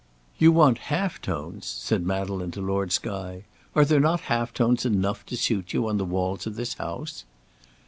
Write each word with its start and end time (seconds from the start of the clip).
"You 0.39 0.51
want 0.51 0.79
half 0.89 1.21
tones!" 1.21 1.67
said 1.67 2.03
Madeleine 2.03 2.49
to 2.53 2.59
Lord 2.61 2.91
Skye: 2.91 3.45
"are 3.75 3.85
there 3.85 3.99
not 3.99 4.21
half 4.33 4.51
tones 4.51 4.83
enough 4.83 5.23
to 5.27 5.37
suit 5.37 5.73
you 5.73 5.87
on 5.87 5.99
the 5.99 6.05
walls 6.05 6.47
of 6.47 6.55
this 6.55 6.73
house?" 6.73 7.23